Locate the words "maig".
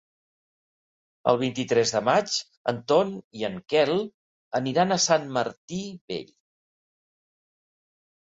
2.07-2.37